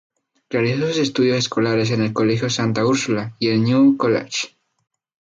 [0.49, 4.49] Realizó sus estudios escolares en el Colegio Santa Úrsula y el Newton College.